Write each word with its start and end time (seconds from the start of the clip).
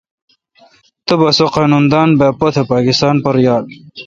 تبا 1.07 1.29
سو 1.37 1.45
قانون 1.55 1.85
دان 1.91 2.09
با 2.19 2.27
پوتھ 2.39 2.57
پاکستان 2.71 3.15
پر 3.23 3.35
یال۔ 3.45 3.65